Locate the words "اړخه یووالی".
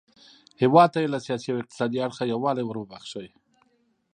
2.05-2.63